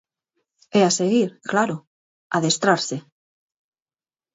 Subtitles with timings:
[0.77, 1.75] E a seguir, claro,
[2.35, 2.97] adestrarse.